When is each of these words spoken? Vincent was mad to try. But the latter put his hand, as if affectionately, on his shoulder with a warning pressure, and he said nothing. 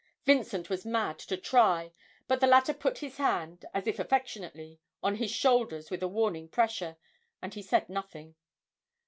Vincent 0.25 0.67
was 0.67 0.83
mad 0.83 1.19
to 1.19 1.37
try. 1.37 1.91
But 2.27 2.39
the 2.39 2.47
latter 2.47 2.73
put 2.73 2.97
his 3.05 3.17
hand, 3.17 3.65
as 3.71 3.85
if 3.85 3.99
affectionately, 3.99 4.79
on 5.03 5.17
his 5.17 5.29
shoulder 5.29 5.79
with 5.91 6.01
a 6.01 6.07
warning 6.07 6.49
pressure, 6.49 6.97
and 7.39 7.53
he 7.53 7.61
said 7.61 7.87
nothing. 7.87 8.33